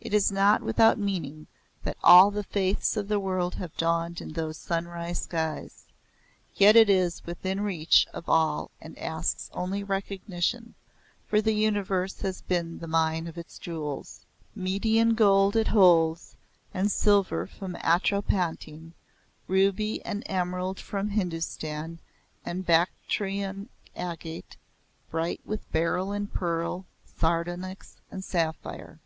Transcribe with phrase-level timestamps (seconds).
[0.00, 1.48] It is not without meaning
[1.82, 5.86] that all the faiths of the world have dawned in those sunrise skies.
[6.54, 10.76] Yet it is within reach of all and asks only recognition,
[11.26, 14.24] for the universe has been the mine of its jewels
[14.54, 16.36] "Median gold it holds,
[16.72, 18.92] and silver from Atropatene,
[19.48, 21.98] Ruby and emerald from Hindustan,
[22.44, 24.56] and Bactrian agate,
[25.10, 29.00] Bright with beryl and pearl, sardonyx and sapphire."